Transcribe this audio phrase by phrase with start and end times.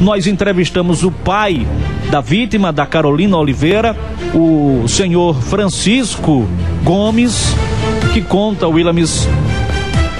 [0.00, 1.66] nós entrevistamos o pai
[2.10, 3.96] da vítima, da Carolina Oliveira,
[4.34, 6.48] o senhor Francisco
[6.82, 7.54] Gomes,
[8.12, 9.28] que conta, Willamis,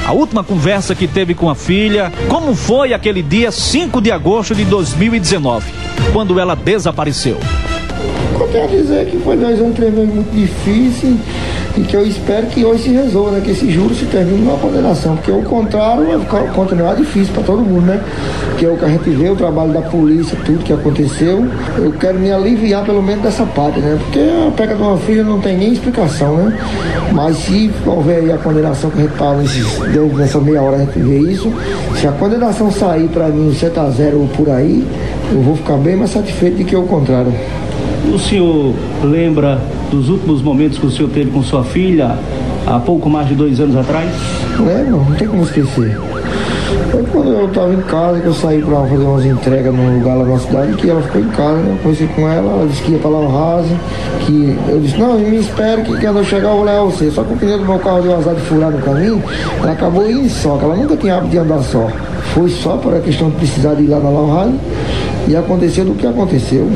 [0.06, 4.54] a última conversa que teve com a filha, como foi aquele dia 5 de agosto
[4.54, 5.72] de 2019,
[6.12, 7.38] quando ela desapareceu.
[8.38, 11.18] Eu quero dizer que foi dois anos, muito difícil
[11.76, 13.40] e que eu espero que hoje se resolva, né?
[13.40, 17.62] Que esse juro se termine numa condenação, porque o contrário vai continuar difícil para todo
[17.62, 18.00] mundo, né?
[18.58, 21.46] Que é o que a gente vê, o trabalho da polícia, tudo que aconteceu.
[21.78, 23.98] Eu quero me aliviar pelo menos dessa parte, né?
[24.02, 26.58] Porque a pega de uma filha não tem nem explicação, né?
[27.12, 29.66] Mas se houver aí a condenação que a gente tá nesses,
[30.16, 31.52] nessa meia hora a gente vê isso,
[31.96, 34.86] se a condenação sair para mim 7 a 0 por aí,
[35.32, 37.32] eu vou ficar bem mais satisfeito do que o contrário.
[38.12, 42.16] O senhor lembra dos últimos momentos que o senhor teve com sua filha
[42.66, 44.10] há pouco mais de dois anos atrás?
[44.58, 45.98] Lembro, não tem como esquecer.
[46.90, 50.16] Foi quando eu estava em casa, que eu saí para fazer umas entregas num lugar
[50.16, 51.72] lá na cidade, que ela ficou em casa, né?
[51.72, 53.76] Eu conheci com ela, ela disse que ia para Rasa,
[54.26, 57.10] que eu disse, não, me espere que quando eu chegar eu vou levar você.
[57.10, 59.22] Só que o pneu do meu carro deu azar de furar no caminho,
[59.62, 61.86] ela acabou indo só, que ela nunca tinha hábito de andar só.
[62.34, 64.52] Foi só por a questão de precisar de ir lá na Laurrada
[65.28, 66.68] e aconteceu do que aconteceu.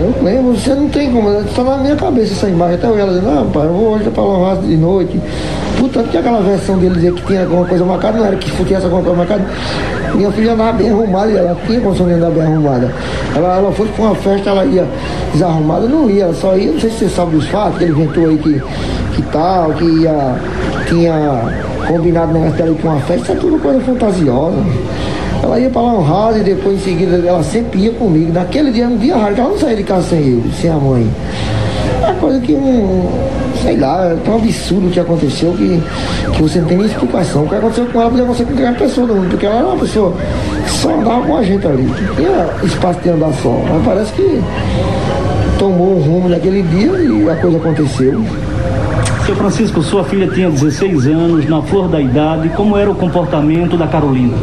[0.00, 2.76] Eu lembro, você não tem como, está na minha cabeça essa imagem.
[2.76, 5.20] Até eu ela dizendo, não, pai, eu vou hoje para Laurrada de noite.
[5.78, 8.84] Portanto, que aquela versão dele dizer que tinha alguma coisa marcada, não era que tivesse
[8.84, 9.44] alguma coisa marcada.
[10.14, 12.92] Minha filha andava bem arrumada e ela tinha condição de andar bem arrumada.
[13.36, 14.86] Ela, ela foi para uma festa, ela ia
[15.32, 18.26] desarrumada, não ia, só ia, não sei se você sabe dos fatos, que ele inventou
[18.28, 18.62] aí que,
[19.14, 20.34] que tal, que ia,
[20.88, 21.42] tinha
[21.86, 24.56] combinado negócio dela com uma festa, é tudo coisa fantasiosa.
[25.42, 28.32] Ela ia para lá um raso e depois em seguida ela sempre ia comigo.
[28.32, 30.74] Naquele dia era um dia raro, ela não saía de casa sem ele, sem a
[30.74, 31.08] mãe.
[32.00, 33.08] É uma coisa que não.
[33.62, 35.82] Sei lá, é tão absurdo o que aconteceu que,
[36.32, 37.44] que você não tem nem explicação.
[37.44, 39.66] O que aconteceu com ela podia acontecer com qualquer pessoa do mundo, porque ela era
[39.66, 40.12] uma pessoa
[40.64, 41.92] que só andava com a gente ali.
[42.16, 43.60] Tinha espaço de andar só.
[43.68, 44.42] Mas parece que
[45.58, 48.24] tomou um rumo naquele dia e a coisa aconteceu.
[49.26, 53.76] Seu Francisco, sua filha tinha 16 anos, na flor da idade, como era o comportamento
[53.76, 54.34] da Carolina?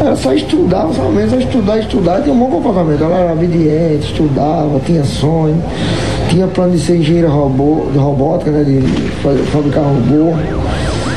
[0.00, 3.02] Era só estudar, só mesmo só estudar, estudar, tinha um bom comportamento.
[3.02, 5.60] Ela era obediente, estudava, tinha sonho,
[6.34, 8.80] tinha plano de ser engenheira robô, de robótica, né, de
[9.52, 10.34] fabricar robô.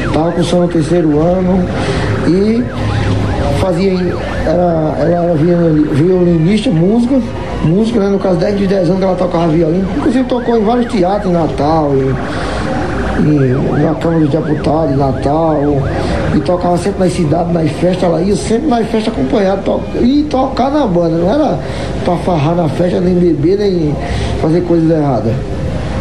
[0.05, 1.67] Estava cursando o terceiro ano
[2.28, 2.63] e
[3.59, 3.94] fazia,
[4.45, 7.19] era, ela era violinista, música,
[7.63, 10.63] música, né, no caso 10 de 10 anos que ela tocava violino, inclusive tocou em
[10.63, 12.13] vários teatros em Natal, e
[13.22, 15.57] na Câmara dos Deputados, Natal,
[16.35, 20.25] e tocava sempre nas cidades, nas festas, ela ia sempre nas festas acompanhada to e
[20.29, 21.59] tocar na banda, não era
[22.03, 23.95] pra farrar na festa, nem beber, nem
[24.41, 25.33] fazer coisas erradas.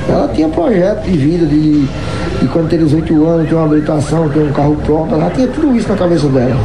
[0.09, 1.87] Ela tinha projeto de vida, de,
[2.41, 5.77] de quando tem 18 anos, tem uma habilitação, tem um carro próprio, ela tinha tudo
[5.77, 6.57] isso na cabeça dela.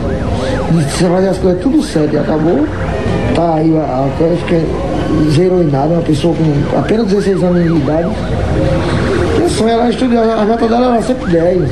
[0.69, 2.67] E você fazer as coisas tudo certo, e acabou,
[3.35, 4.61] tá aí a, a coisa fica
[5.31, 8.09] zerou em nada, uma pessoa com apenas 16 anos de idade.
[9.39, 11.69] O sonho era estudar, a nota dela era sempre 10.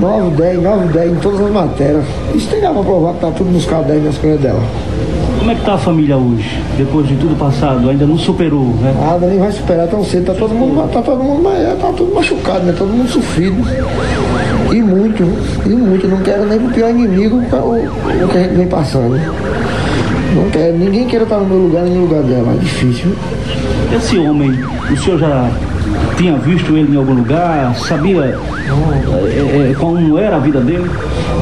[0.00, 2.04] 9, 10, 9, 10 em todas as matérias.
[2.34, 4.62] Isso tem pra provar que tá tudo nos cadernos nas coisas dela.
[5.38, 7.88] Como é que tá a família hoje, depois de tudo passado?
[7.88, 8.92] Ainda não superou, né?
[9.00, 10.26] Nada, nem vai superar tão cedo.
[10.26, 11.48] Tá todo mundo, tá todo mundo,
[11.80, 12.74] tá tudo machucado, né?
[12.76, 13.62] Todo mundo sofrido.
[14.72, 15.22] E muito,
[15.64, 16.08] e muito.
[16.08, 19.20] Não quero nem pro pior inimigo o, o que a gente vem passando.
[20.34, 22.52] Não quero, ninguém quer estar no meu lugar nem no lugar dela.
[22.52, 23.14] É difícil.
[23.94, 24.50] Esse homem,
[24.90, 25.48] o senhor já
[26.16, 27.74] tinha visto ele em algum lugar?
[27.76, 30.90] Sabia é, é, como era a vida dele?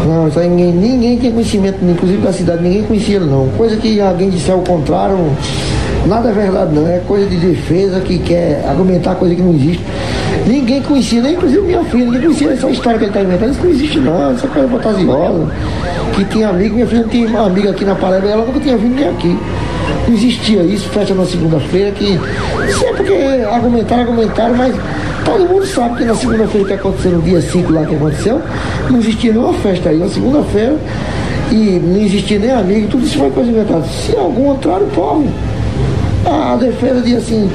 [0.06, 3.48] Não, isso ninguém, ninguém tem conhecimento, inclusive da cidade, ninguém conhecia ele não.
[3.56, 5.16] Coisa que alguém disse ao contrário,
[6.06, 9.84] nada é verdade não, é coisa de defesa que quer argumentar coisa que não existe.
[10.46, 13.62] Ninguém conhecia, nem inclusive minha filha, ninguém conhecia essa história que ele está inventando, isso
[13.62, 15.52] não existe não, essa coisa fantasiosa.
[16.14, 18.94] Que tinha amigo, minha filha tinha uma amiga aqui na Paraíba, ela nunca tinha vindo
[18.94, 19.38] nem aqui.
[20.06, 22.18] Não existia isso, festa na segunda-feira, que
[22.78, 23.12] sempre porque
[23.50, 24.74] argumentaram, argumentaram, mas
[25.24, 28.42] todo mundo sabe que na segunda-feira que aconteceu, no dia 5 lá que aconteceu,
[28.90, 30.76] não existia nenhuma festa aí, na segunda-feira,
[31.50, 33.84] e não existia nem amigo, tudo isso foi coisa inventada.
[33.84, 35.28] Se algum contrário, prove.
[36.26, 37.50] A defesa diz assim,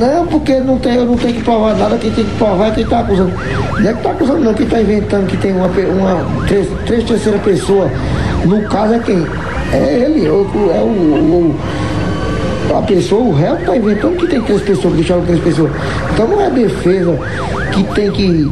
[0.00, 2.70] não, porque não tem, eu não tenho que provar nada, quem tem que provar é
[2.70, 3.32] quem está acusando.
[3.78, 7.04] Não é que está acusando não, quem está inventando que tem uma, uma três, três
[7.04, 7.90] terceira pessoa,
[8.44, 9.26] no caso é quem?
[9.72, 11.56] É ele, é o, é o, o
[12.74, 15.70] a pessoa, o réu está inventando que tem três pessoas, que deixaram três pessoas.
[16.12, 17.18] Então não é a defesa
[17.72, 18.50] que tem que,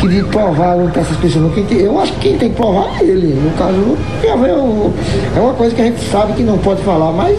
[0.00, 1.52] que de provar não essas pessoas.
[1.54, 3.34] Tem, eu acho que quem tem que provar é ele.
[3.34, 7.38] No caso, é uma coisa que a gente sabe que não pode falar, mas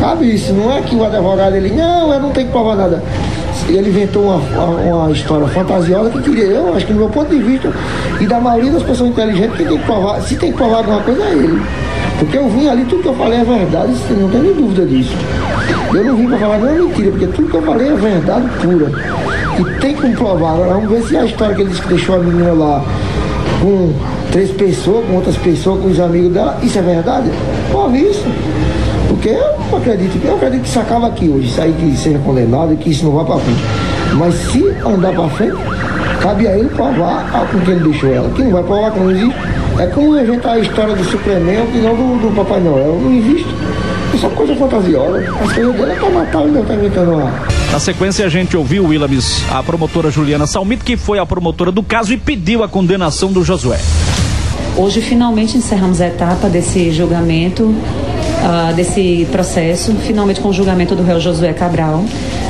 [0.00, 0.52] cabe isso.
[0.52, 3.02] Não é que o advogado ele, não, eu não tenho que provar nada.
[3.68, 7.30] Ele inventou uma, uma, uma história fantasiosa que queria, eu acho que no meu ponto
[7.30, 7.72] de vista,
[8.20, 11.00] e da maioria das pessoas inteligentes, quem tem que provar, se tem que provar alguma
[11.00, 11.62] coisa é ele.
[12.22, 15.12] Porque eu vim ali, tudo que eu falei é verdade, não tem nem dúvida disso.
[15.92, 18.92] Eu não vim para falar nenhuma mentira, porque tudo que eu falei é verdade pura.
[19.58, 20.52] E tem como provar.
[20.52, 22.84] Agora vamos ver se a história que ele disse que deixou a menina lá
[23.60, 23.92] com
[24.30, 27.28] três pessoas, com outras pessoas, com os amigos dela, isso é verdade?
[27.72, 28.24] Prove isso.
[29.08, 32.72] Porque eu não acredito, eu acredito que isso acaba aqui hoje, aí que seja condenado
[32.72, 33.62] e que isso não vá para frente.
[34.14, 35.56] Mas se andar para frente,
[36.20, 38.30] cabe a ele provar com quem ele deixou ela.
[38.36, 39.61] Quem não vai provar que não existe.
[39.82, 43.00] É como inventar a história do Superman e não do, do Papai Noel.
[43.02, 43.52] Não existe.
[44.14, 45.18] É só coisa fantasiosa.
[45.18, 47.32] As coisas dele é pra matar, ele não tá inventando uma.
[47.72, 51.82] Na sequência, a gente ouviu, Willamis, a promotora Juliana Salmito, que foi a promotora do
[51.82, 53.80] caso e pediu a condenação do Josué.
[54.76, 61.02] Hoje, finalmente, encerramos a etapa desse julgamento, uh, desse processo, finalmente com o julgamento do
[61.02, 62.04] réu Josué Cabral,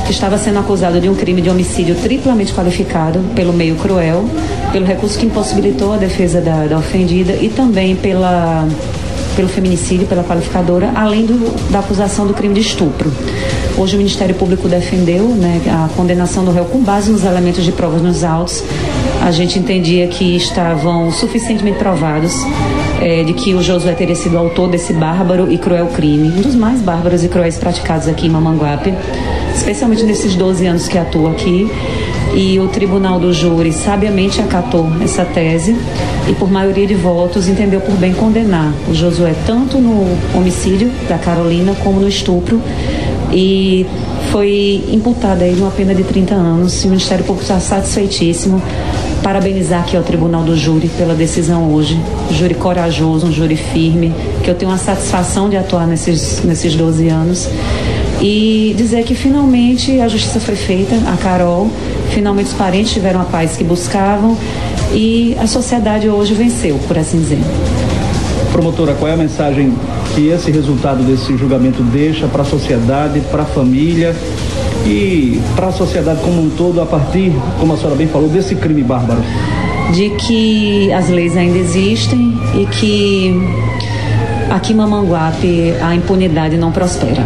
[0.05, 4.23] que estava sendo acusado de um crime de homicídio triplamente qualificado pelo meio cruel,
[4.73, 8.67] pelo recurso que impossibilitou a defesa da, da ofendida e também pela
[9.35, 13.11] pelo feminicídio, pela qualificadora, além do, da acusação do crime de estupro.
[13.75, 17.71] Hoje o Ministério Público defendeu né, a condenação do réu com base nos elementos de
[17.71, 18.63] provas nos autos.
[19.23, 22.35] A gente entendia que estavam suficientemente provados
[23.01, 26.53] é, de que o Josué teria sido autor desse bárbaro e cruel crime, um dos
[26.53, 28.93] mais bárbaros e cruéis praticados aqui em Mamanguape,
[29.55, 31.71] especialmente nesses 12 anos que atua aqui
[32.35, 35.75] e o tribunal do júri sabiamente acatou essa tese
[36.27, 41.17] e por maioria de votos entendeu por bem condenar o Josué tanto no homicídio da
[41.17, 42.59] Carolina como no estupro
[43.31, 43.85] e
[44.31, 48.61] foi imputada aí uma pena de 30 anos e o Ministério Público está satisfeitíssimo
[49.23, 51.97] parabenizar aqui ao Tribunal do Júri pela decisão hoje.
[52.29, 54.13] Júri corajoso, um júri firme,
[54.43, 57.49] que eu tenho a satisfação de atuar nesses, nesses 12 anos.
[58.21, 61.69] E dizer que finalmente a justiça foi feita, a Carol
[62.13, 64.37] Finalmente os parentes tiveram a paz que buscavam
[64.93, 67.39] e a sociedade hoje venceu, por assim dizer.
[68.51, 69.73] Promotora, qual é a mensagem
[70.13, 74.15] que esse resultado desse julgamento deixa para a sociedade, para a família
[74.85, 78.53] e para a sociedade como um todo a partir, como a senhora bem falou, desse
[78.53, 79.21] crime bárbaro?
[79.91, 83.33] De que as leis ainda existem e que
[84.51, 87.23] aqui em Mamanguape a impunidade não prospera.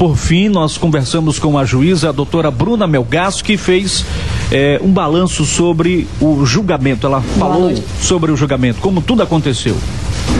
[0.00, 4.02] Por fim, nós conversamos com a juíza, a doutora Bruna Melgaço, que fez
[4.50, 7.06] é, um balanço sobre o julgamento.
[7.06, 7.70] Ela falou
[8.00, 9.76] sobre o julgamento, como tudo aconteceu.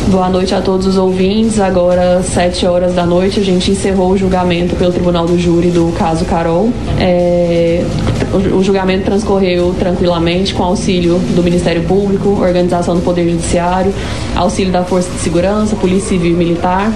[0.09, 1.61] Boa noite a todos os ouvintes.
[1.61, 5.93] Agora, sete horas da noite, a gente encerrou o julgamento pelo Tribunal do Júri do
[5.93, 6.73] caso Carol.
[6.99, 7.85] É,
[8.33, 13.93] o, o julgamento transcorreu tranquilamente com auxílio do Ministério Público, organização do Poder Judiciário,
[14.35, 16.91] auxílio da Força de Segurança, Polícia Civil e Militar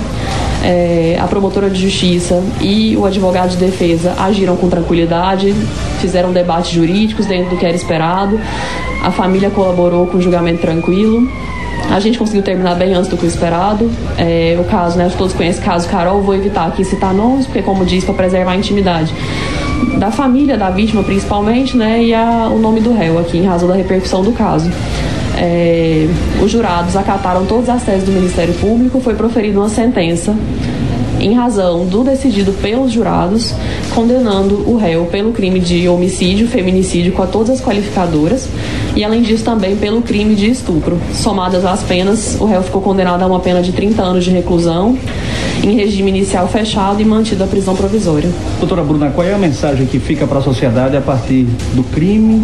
[0.65, 5.53] é, a promotora de justiça e o advogado de defesa agiram com tranquilidade,
[6.01, 8.41] fizeram debates jurídicos dentro do que era esperado,
[9.03, 11.29] a família colaborou com o julgamento tranquilo.
[11.91, 13.91] A gente conseguiu terminar bem antes do que o esperado.
[14.17, 17.61] É, o caso, né, todos conhecem o caso Carol, vou evitar aqui citar nomes, porque,
[17.61, 19.15] como disse, para preservar a intimidade
[19.99, 23.69] da família da vítima, principalmente, né, e a, o nome do réu aqui, em razão
[23.69, 24.71] da repercussão do caso
[25.37, 26.09] é,
[26.43, 30.35] os jurados acataram todas as teses do Ministério Público, foi proferida uma sentença
[31.21, 33.55] em razão do decidido pelos jurados,
[33.95, 38.49] condenando o réu pelo crime de homicídio, feminicídio com todas as qualificadoras
[38.95, 40.99] e além disso também pelo crime de estupro.
[41.15, 44.99] Somadas as penas, o réu ficou condenado a uma pena de 30 anos de reclusão
[45.63, 48.31] em regime inicial fechado e mantido a prisão provisória.
[48.59, 52.43] Doutora Bruna, qual é a mensagem que fica para a sociedade a partir do crime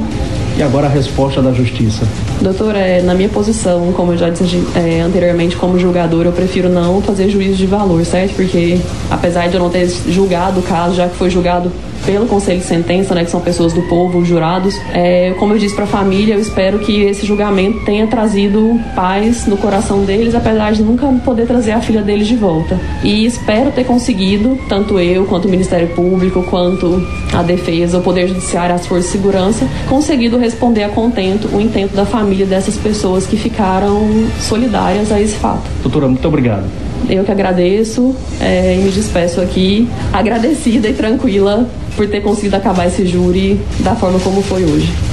[0.56, 2.06] e agora a resposta da justiça?
[2.40, 6.70] Doutor, é, na minha posição, como eu já disse é, anteriormente, como julgador, eu prefiro
[6.70, 8.34] não fazer juízo de valor, certo?
[8.34, 8.78] Porque
[9.10, 11.70] apesar de eu não ter julgado o caso, já que foi julgado
[12.10, 14.76] pelo Conselho de Sentença, né, que são pessoas do povo, os jurados.
[14.92, 19.46] É, como eu disse para a família, eu espero que esse julgamento tenha trazido paz
[19.46, 22.78] no coração deles, apesar de nunca poder trazer a filha deles de volta.
[23.04, 28.26] E espero ter conseguido, tanto eu, quanto o Ministério Público, quanto a defesa, o Poder
[28.26, 33.24] Judiciário, as forças de segurança, conseguido responder a contento o intento da família dessas pessoas
[33.24, 34.00] que ficaram
[34.40, 35.62] solidárias a esse fato.
[35.82, 36.89] Doutora, muito obrigado.
[37.10, 42.86] Eu que agradeço é, e me despeço aqui, agradecida e tranquila por ter conseguido acabar
[42.86, 45.09] esse júri da forma como foi hoje.